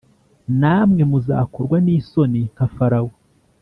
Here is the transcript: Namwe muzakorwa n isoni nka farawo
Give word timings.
Namwe 0.59 1.01
muzakorwa 1.11 1.77
n 1.85 1.87
isoni 1.97 2.41
nka 2.53 2.65
farawo 2.75 3.11